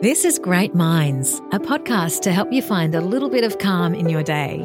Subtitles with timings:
[0.00, 3.96] This is Great Minds, a podcast to help you find a little bit of calm
[3.96, 4.64] in your day.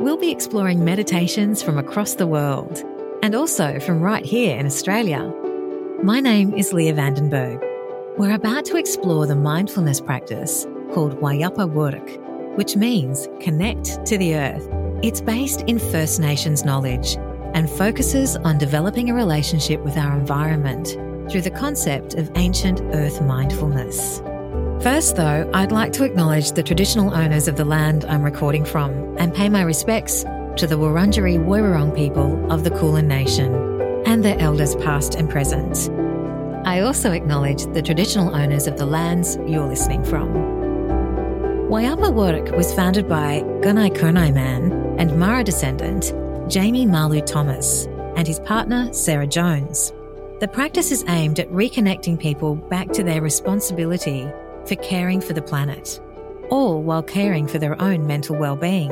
[0.00, 2.82] We'll be exploring meditations from across the world
[3.22, 5.32] and also from right here in Australia.
[6.02, 7.60] My name is Leah Vandenberg.
[8.18, 14.34] We're about to explore the mindfulness practice called Wayapa Wuurrk, which means connect to the
[14.34, 14.68] earth.
[15.04, 17.14] It's based in First Nations knowledge
[17.54, 20.98] and focuses on developing a relationship with our environment
[21.30, 24.20] through the concept of ancient earth mindfulness.
[24.82, 29.16] First, though, I'd like to acknowledge the traditional owners of the land I'm recording from
[29.16, 30.22] and pay my respects
[30.56, 33.54] to the Wurundjeri Woiwurrung people of the Kulin Nation
[34.06, 35.88] and their elders past and present.
[36.66, 40.32] I also acknowledge the traditional owners of the lands you're listening from.
[41.70, 46.12] Wayapa Wuurrk was founded by Gunai Kurnai man and Mara descendant
[46.50, 49.92] Jamie Marlu Thomas and his partner Sarah Jones.
[50.40, 54.28] The practice is aimed at reconnecting people back to their responsibility
[54.66, 56.00] for caring for the planet,
[56.50, 58.90] all while caring for their own mental well-being.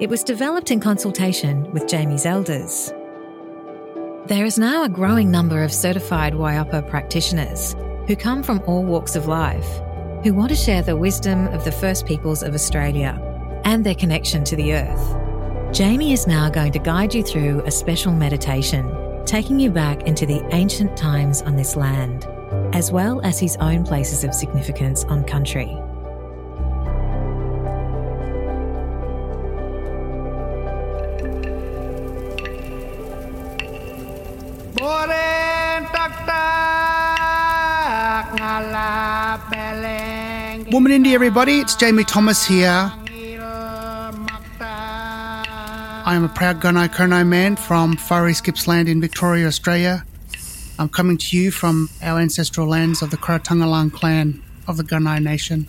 [0.00, 2.92] It was developed in consultation with Jamie's elders.
[4.26, 7.74] There is now a growing number of certified Wayapa practitioners
[8.06, 9.80] who come from all walks of life,
[10.22, 13.20] who want to share the wisdom of the First Peoples of Australia
[13.64, 15.74] and their connection to the earth.
[15.74, 18.94] Jamie is now going to guide you through a special meditation,
[19.26, 22.26] taking you back into the ancient times on this land
[22.78, 25.66] as well as his own places of significance on country.
[40.70, 42.92] Woman Indie, everybody, it's Jamie Thomas here.
[44.60, 50.04] I am a proud Gunai Kurnai man from Far East Gippsland in Victoria, Australia.
[50.80, 55.20] I'm coming to you from our ancestral lands of the Karatangalang clan of the Gunai
[55.20, 55.66] Nation.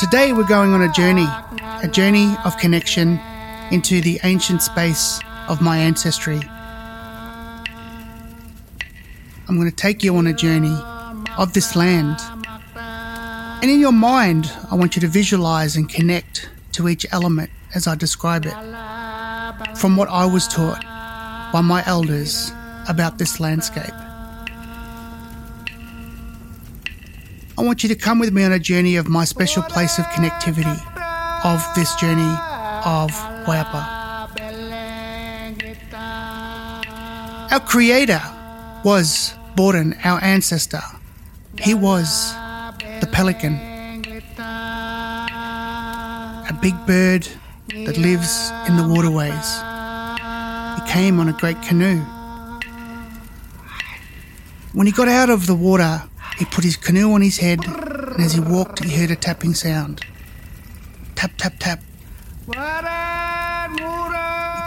[0.00, 1.28] Today we're going on a journey,
[1.80, 3.20] a journey of connection
[3.70, 6.40] into the ancient space of my ancestry.
[9.46, 10.76] I'm going to take you on a journey
[11.36, 12.18] of this land.
[12.74, 17.86] And in your mind, I want you to visualize and connect to each element as
[17.86, 18.54] I describe it.
[19.76, 20.84] From what I was taught
[21.52, 22.52] by my elders
[22.88, 23.94] about this landscape.
[27.56, 30.04] I want you to come with me on a journey of my special place of
[30.06, 30.78] connectivity,
[31.44, 32.34] of this journey
[32.84, 33.10] of
[33.46, 33.96] Wayapa.
[37.50, 38.20] Our creator
[38.84, 40.82] was Borun, our ancestor.
[41.58, 42.32] He was
[43.00, 43.54] the pelican,
[46.48, 47.26] a big bird
[47.86, 49.67] that lives in the waterways
[50.88, 52.00] came on a great canoe.
[54.72, 56.02] When he got out of the water,
[56.38, 59.52] he put his canoe on his head, and as he walked, he heard a tapping
[59.52, 60.00] sound.
[61.14, 61.80] Tap, tap, tap.
[62.46, 62.52] He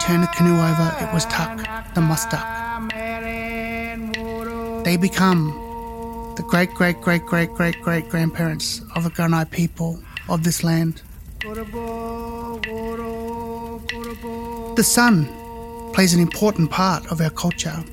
[0.06, 1.58] turned the canoe over, it was Tuck,
[1.96, 2.46] the musk-duck.
[4.86, 5.42] They become
[6.38, 10.00] the great, great, great, great, great, great grandparents of the Gunai people
[10.30, 11.02] of this land.
[14.76, 15.41] The sun
[15.94, 17.84] plays an important part of our culture.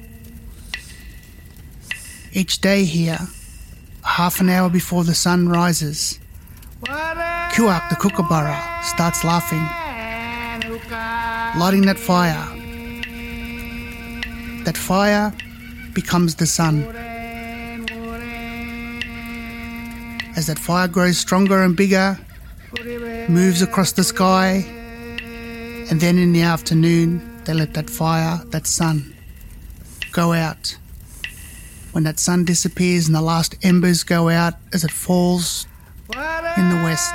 [2.32, 3.18] Each day here,
[4.02, 6.18] half an hour before the sun rises,
[6.84, 9.66] Kuak the kookaburra starts laughing,
[11.58, 12.46] lighting that fire.
[14.64, 15.32] That fire
[15.94, 16.84] becomes the sun.
[20.36, 22.18] As that fire grows stronger and bigger,
[23.28, 24.64] moves across the sky,
[25.90, 29.14] and then in the afternoon, they let that fire, that sun,
[30.12, 30.76] go out.
[31.92, 35.66] When that sun disappears and the last embers go out as it falls
[36.12, 37.14] in the west,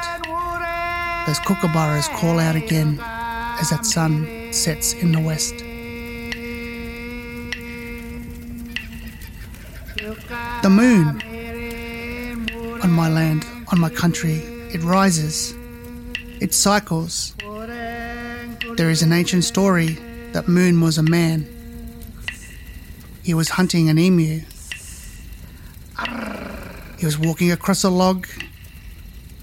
[1.28, 3.00] those kookaburras call out again
[3.60, 5.54] as that sun sets in the west.
[10.64, 11.22] The moon
[12.82, 14.38] on my land, on my country,
[14.74, 15.54] it rises.
[16.42, 17.36] It cycles.
[18.76, 20.00] There is an ancient story
[20.32, 21.48] that Moon was a man.
[23.24, 24.42] He was hunting an emu.
[26.98, 28.28] He was walking across a log,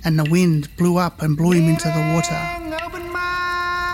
[0.05, 2.35] and the wind blew up and blew him into the water.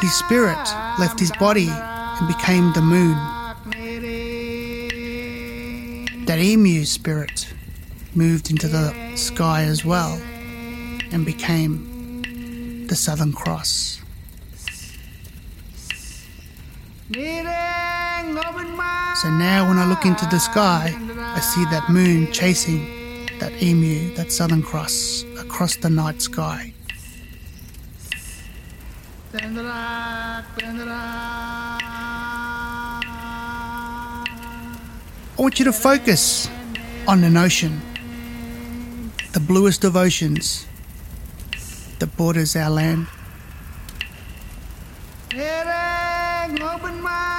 [0.01, 0.57] His spirit
[0.99, 3.17] left his body and became the moon.
[6.25, 7.53] That emu spirit
[8.15, 10.19] moved into the sky as well
[11.13, 14.01] and became the Southern Cross.
[17.09, 17.23] So
[19.31, 20.93] now when I look into the sky,
[21.37, 26.73] I see that moon chasing that emu, that Southern Cross, across the night sky.
[29.35, 29.43] I
[35.39, 36.49] want you to focus
[37.07, 37.81] on an ocean,
[39.33, 40.67] the bluest of oceans
[42.01, 43.07] that borders our land.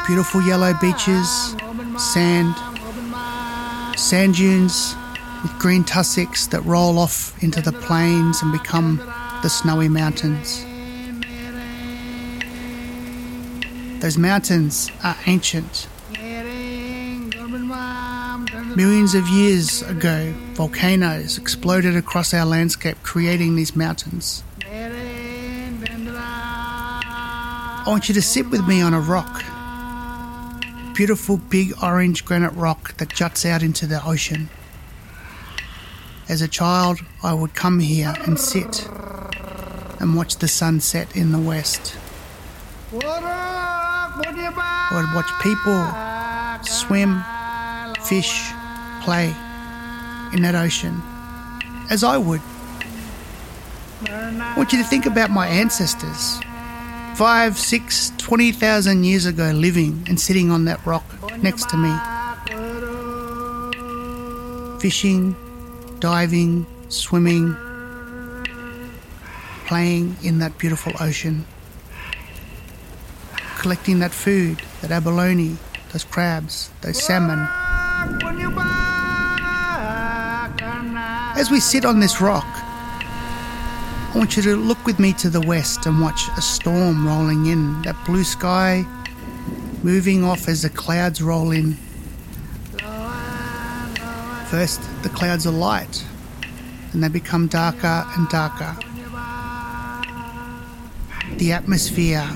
[0.07, 1.55] Beautiful yellow beaches,
[1.97, 2.55] sand,
[3.97, 4.95] sand dunes
[5.43, 8.97] with green tussocks that roll off into the plains and become
[9.43, 10.63] the snowy mountains.
[14.01, 15.89] Those mountains are ancient.
[18.77, 24.41] Millions of years ago, volcanoes exploded across our landscape, creating these mountains.
[27.79, 29.43] I want you to sit with me on a rock.
[30.97, 34.49] Beautiful big orange granite rock that juts out into the ocean.
[36.27, 38.89] As a child, I would come here and sit
[39.99, 41.95] and watch the sunset in the west.
[42.93, 43.03] I
[44.91, 45.85] would watch people
[46.65, 47.23] swim,
[48.03, 48.49] fish,
[49.03, 49.27] play
[50.33, 50.99] in that ocean,
[51.91, 52.41] as I would.
[54.09, 56.39] I want you to think about my ancestors.
[57.17, 61.03] Five, six, twenty thousand years ago, living and sitting on that rock
[61.41, 61.91] next to me.
[64.79, 65.35] Fishing,
[65.99, 67.55] diving, swimming,
[69.65, 71.43] playing in that beautiful ocean.
[73.57, 75.57] Collecting that food, that abalone,
[75.93, 77.39] those crabs, those salmon.
[81.35, 82.45] As we sit on this rock,
[84.09, 87.47] I want you to look with me to the west and watch a storm rolling
[87.47, 88.85] in, that blue sky
[89.83, 91.73] moving off as the clouds roll in.
[94.47, 96.05] First, the clouds are light,
[96.93, 98.77] and they become darker and darker.
[101.35, 102.27] The atmosphere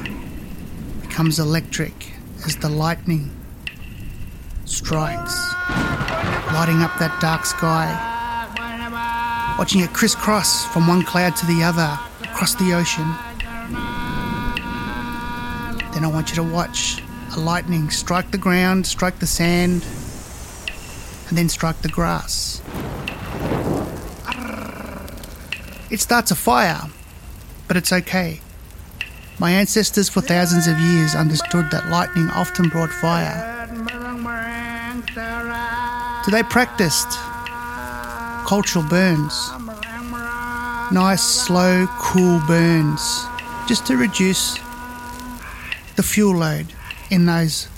[1.01, 2.11] becomes electric
[2.45, 3.31] as the lightning
[4.65, 5.53] strikes,
[6.53, 8.10] lighting up that dark sky
[9.57, 13.07] watching it crisscross from one cloud to the other across the ocean.
[15.93, 17.01] Then I want you to watch
[17.35, 19.85] a lightning strike the ground, strike the sand,
[21.29, 22.61] and then strike the grass.
[25.89, 26.81] It starts a fire,
[27.67, 28.39] but it's okay.
[29.39, 33.67] My ancestors for thousands of years understood that lightning often brought fire.
[36.25, 37.17] So they practiced
[38.51, 39.49] cultural burns.
[40.91, 43.23] Nice, slow, cool burns,
[43.65, 44.55] just to reduce
[45.95, 46.65] the fuel load
[47.09, 47.69] in those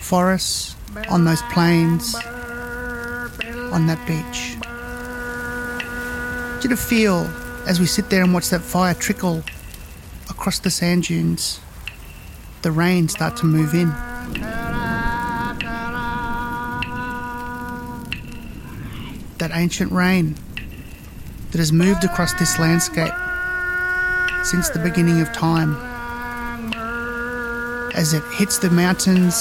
[0.00, 0.76] forests,
[1.10, 2.14] on those plains,
[3.74, 4.56] on that beach.
[6.62, 7.30] you to feel
[7.66, 9.44] as we sit there and watch that fire trickle
[10.30, 11.60] across the sand dunes,
[12.62, 13.92] the rain start to move in.
[19.44, 20.36] That ancient rain
[21.50, 23.12] that has moved across this landscape
[24.42, 25.74] since the beginning of time.
[27.94, 29.36] As it hits the mountains,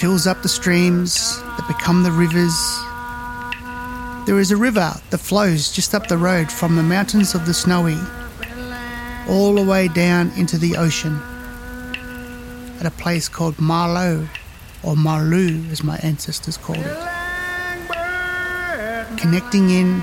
[0.00, 2.56] fills up the streams that become the rivers.
[4.24, 7.52] There is a river that flows just up the road from the mountains of the
[7.52, 7.98] Snowy
[9.28, 11.20] all the way down into the ocean
[12.80, 14.26] at a place called Marlo,
[14.82, 17.13] or Marlu as my ancestors called it
[19.24, 20.02] connecting in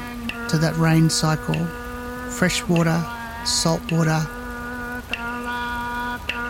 [0.49, 1.63] to that rain cycle,
[2.31, 3.05] fresh water,
[3.45, 4.25] salt water.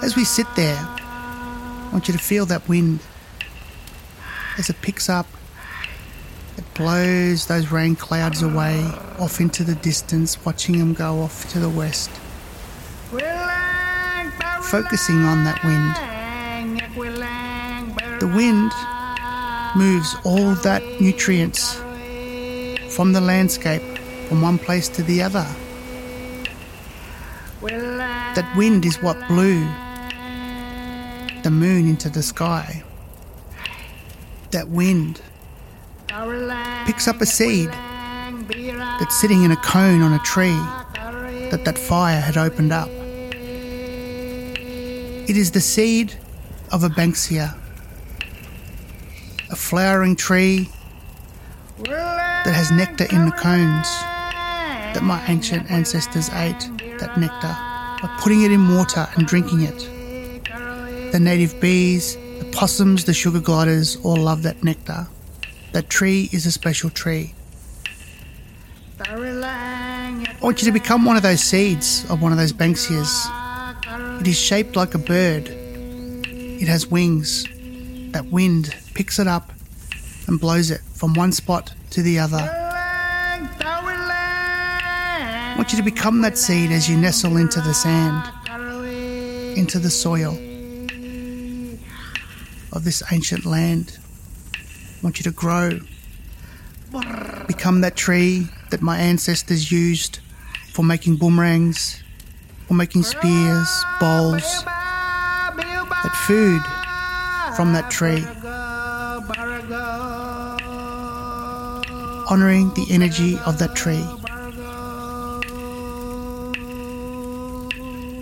[0.01, 3.01] As we sit there, I want you to feel that wind
[4.57, 5.27] as it picks up.
[6.57, 8.79] It blows those rain clouds away
[9.19, 12.09] off into the distance, watching them go off to the west.
[14.69, 15.93] Focusing on that wind.
[18.21, 18.71] The wind
[19.75, 21.81] moves all that nutrients
[23.01, 23.81] from the landscape
[24.29, 25.47] from one place to the other.
[28.35, 29.67] That wind is what blew
[31.41, 32.83] the moon into the sky.
[34.51, 35.19] That wind
[36.85, 40.61] picks up a seed that's sitting in a cone on a tree
[41.49, 42.89] that that fire had opened up.
[45.27, 46.13] It is the seed
[46.71, 47.57] of a banksia,
[49.49, 50.69] a flowering tree
[52.43, 53.87] that has nectar in the cones
[54.93, 56.69] that my ancient ancestors ate
[56.99, 57.55] that nectar
[58.01, 61.11] by putting it in water and drinking it.
[61.11, 65.07] The native bees, the possums, the sugar gliders all love that nectar.
[65.71, 67.33] That tree is a special tree.
[69.07, 74.19] I want you to become one of those seeds of one of those banksias.
[74.19, 75.47] It is shaped like a bird.
[75.47, 77.45] It has wings.
[78.11, 79.51] That wind picks it up
[80.27, 82.37] and blows it from one spot to the other.
[85.43, 88.23] I want you to become that seed as you nestle into the sand,
[89.57, 90.31] into the soil
[92.71, 93.99] of this ancient land.
[94.55, 94.59] I
[95.03, 95.79] want you to grow,
[97.47, 100.19] become that tree that my ancestors used
[100.71, 102.01] for making boomerangs,
[102.67, 106.61] for making spears, bowls, that food
[107.55, 108.25] from that tree.
[112.31, 114.05] Honouring the energy of that tree.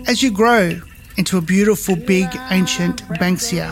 [0.08, 0.80] As you grow
[1.16, 3.70] into a beautiful, big, ancient Banksia,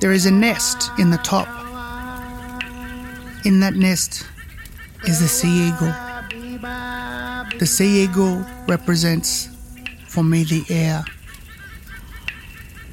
[0.00, 1.48] there is a nest in the top.
[3.46, 4.26] In that nest
[5.06, 5.94] is the sea eagle.
[7.58, 9.48] The sea eagle represents
[10.08, 11.06] for me the air.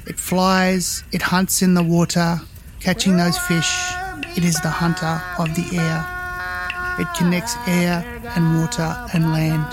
[0.06, 2.40] It flies, it hunts in the water,
[2.80, 3.92] catching those fish.
[4.36, 6.04] It is the hunter of the air.
[6.98, 8.04] It connects air
[8.36, 9.64] and water and land.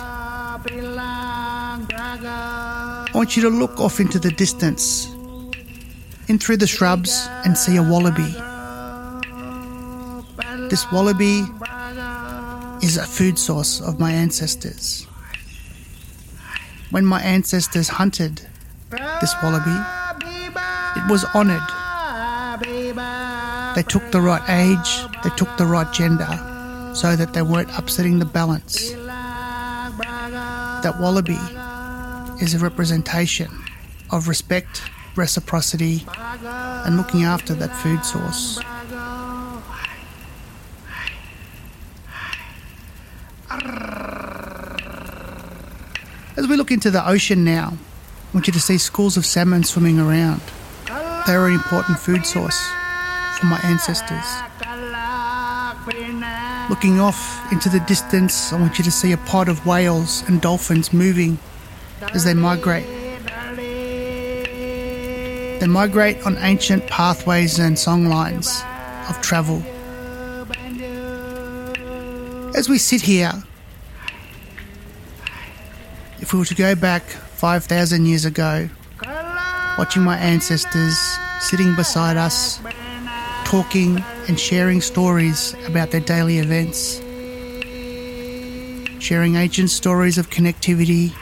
[2.25, 5.08] I want you to look off into the distance,
[6.29, 8.34] in through the shrubs, and see a wallaby.
[10.70, 11.43] This wallaby
[12.82, 15.05] is a food source of my ancestors.
[16.91, 18.48] When my ancestors hunted
[19.20, 19.77] this wallaby,
[20.96, 21.73] it was honoured.
[23.75, 26.27] They took the right age, they took the right gender,
[26.94, 28.92] so that they weren't upsetting the balance.
[30.84, 31.39] That wallaby
[32.39, 33.50] is a representation
[34.12, 34.84] of respect,
[35.15, 36.06] reciprocity,
[36.46, 38.60] and looking after that food source.
[46.38, 49.63] As we look into the ocean now, I want you to see schools of salmon
[49.63, 50.42] swimming around.
[51.25, 52.70] They are an important food source
[53.46, 54.26] my ancestors.
[56.70, 60.42] Looking off into the distance, I want you to see a pod of whales and
[60.42, 61.38] dolphins moving
[62.14, 62.86] as they migrate.
[65.60, 68.64] They migrate on ancient pathways and songlines
[69.10, 69.62] of travel.
[72.56, 73.32] As we sit here,
[76.20, 78.70] if we were to go back 5,000 years ago,
[79.78, 80.98] watching my ancestors
[81.40, 82.60] sitting beside us,
[83.53, 86.98] talking and sharing stories about their daily events,
[89.00, 91.13] sharing ancient stories of connectivity,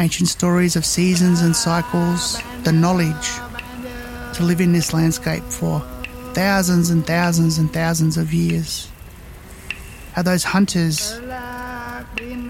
[0.00, 3.30] ancient stories of seasons and cycles, the knowledge
[4.34, 5.78] to live in this landscape for
[6.34, 8.90] thousands and thousands and thousands of years.
[10.14, 11.20] How those hunters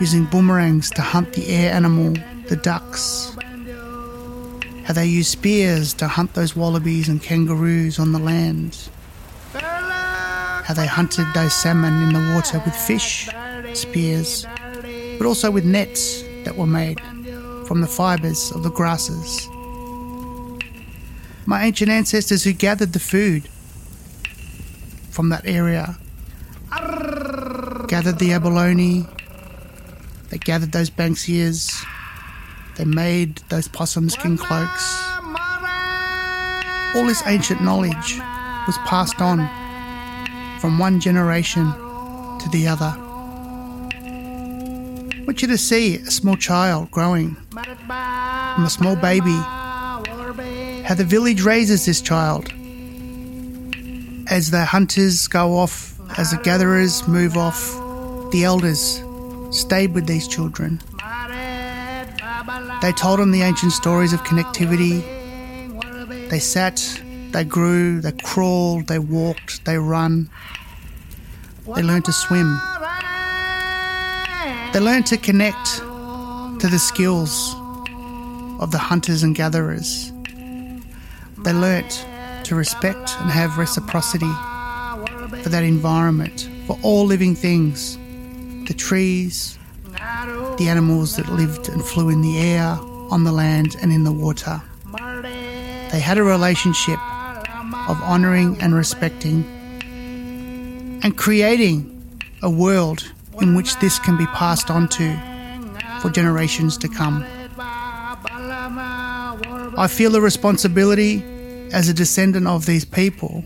[0.01, 2.15] using boomerangs to hunt the air animal,
[2.47, 3.37] the ducks.
[4.89, 8.89] How they use spears to hunt those wallabies and kangaroos on the land.
[9.53, 13.29] How they hunted those salmon in the water with fish,
[13.75, 14.47] spears,
[15.19, 16.99] but also with nets that were made
[17.67, 19.47] from the fibres of the grasses.
[21.45, 23.47] My ancient ancestors who gathered the food
[25.11, 25.99] from that area
[27.89, 29.07] gathered the abalone,
[30.31, 31.85] they gathered those banksias,
[32.79, 35.03] they made those possum skin cloaks.
[36.95, 38.19] All this ancient knowledge
[38.67, 39.39] was passed on
[40.61, 42.95] from one generation to the other.
[45.11, 49.37] I want you to see a small child growing from a small baby,
[50.85, 52.51] how the village raises this child
[54.31, 57.73] as the hunters go off, as the gatherers move off,
[58.31, 59.03] the elders
[59.51, 60.81] stayed with these children.
[62.81, 65.03] They told them the ancient stories of connectivity.
[66.31, 66.81] They sat,
[67.33, 70.31] they grew, they crawled, they walked, they run.
[71.75, 72.61] They learned to swim.
[74.73, 77.55] They learned to connect to the skills
[78.61, 80.13] of the hunters and gatherers.
[81.39, 82.07] They learnt
[82.45, 84.33] to respect and have reciprocity
[85.43, 87.99] for that environment, for all living things
[88.69, 89.58] the trees,
[90.59, 92.77] the animals that lived and flew in the air,
[93.11, 94.61] on the land, and in the water.
[95.93, 96.99] They had a relationship
[97.89, 99.45] of honouring and respecting
[101.03, 101.95] and creating
[102.43, 103.11] a world
[103.41, 105.17] in which this can be passed on to
[106.01, 107.25] for generations to come.
[109.77, 111.23] I feel a responsibility
[111.73, 113.45] as a descendant of these people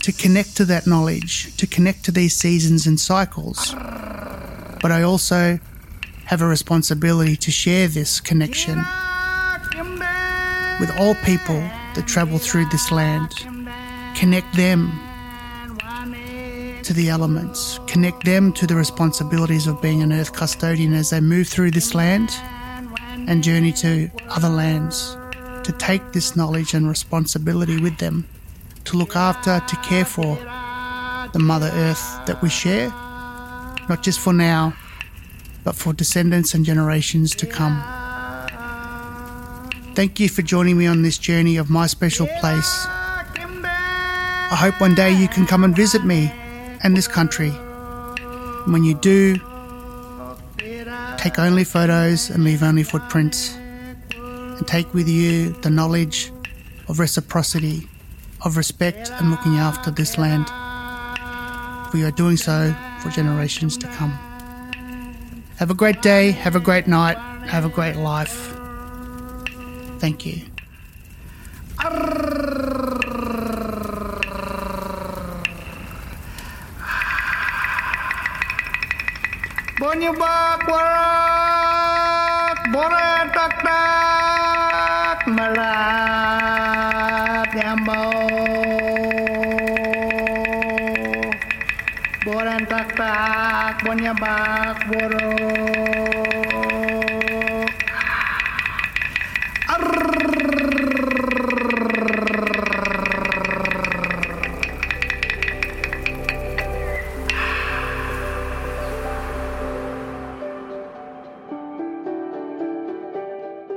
[0.00, 3.72] to connect to that knowledge, to connect to these seasons and cycles.
[4.82, 5.58] But I also
[6.26, 8.76] have a responsibility to share this connection
[10.80, 11.60] with all people
[11.94, 13.30] that travel through this land,
[14.16, 14.90] connect them
[16.82, 21.20] to the elements, connect them to the responsibilities of being an earth custodian as they
[21.20, 22.30] move through this land
[23.28, 25.16] and journey to other lands,
[25.62, 28.26] to take this knowledge and responsibility with them,
[28.84, 30.36] to look after, to care for
[31.32, 32.88] the Mother Earth that we share,
[33.88, 34.74] not just for now,
[35.66, 37.76] but for descendants and generations to come.
[39.96, 42.86] Thank you for joining me on this journey of my special place.
[42.86, 46.30] I hope one day you can come and visit me
[46.84, 47.48] and this country.
[47.48, 49.38] And when you do,
[51.18, 53.56] take only photos and leave only footprints.
[54.16, 56.30] And take with you the knowledge
[56.86, 57.88] of reciprocity,
[58.44, 60.46] of respect and looking after this land.
[61.92, 64.16] You are doing so for generations to come.
[65.58, 67.16] Have a great day, have a great night,
[67.48, 68.52] have a great life.
[69.98, 70.42] Thank you.
[79.80, 80.64] Bonyubak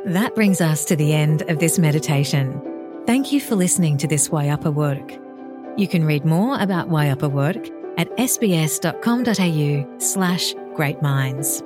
[0.05, 2.59] That brings us to the end of this meditation.
[3.05, 5.21] Thank you for listening to this Wayapa Wuurrk.
[5.79, 11.61] You can read more about Wayapa Wuurrk at sbs.com.au slash great minds.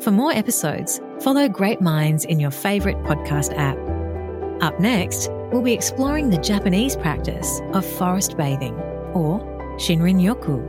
[0.00, 3.76] For more episodes, follow Great Minds in your favourite podcast app.
[4.62, 8.74] Up next, we'll be exploring the Japanese practice of forest bathing,
[9.12, 9.40] or
[9.78, 10.64] Shinrin Yoku.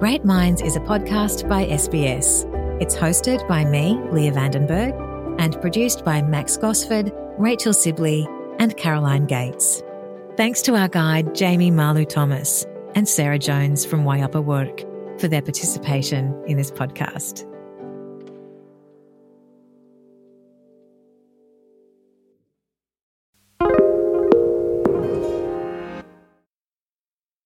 [0.00, 2.44] Great Minds is a podcast by SBS.
[2.82, 8.26] It's hosted by me, Leah Vandenberg, and produced by Max Gosford, Rachel Sibley,
[8.58, 9.82] and Caroline Gates.
[10.36, 15.42] Thanks to our guide, Jamie Marlu Thomas, and Sarah Jones from Wayapa Wuurrk for their
[15.42, 17.48] participation in this podcast.